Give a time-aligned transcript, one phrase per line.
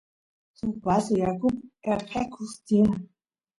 [0.57, 1.61] suk vasu yakupi
[1.93, 2.93] eqequs tiyan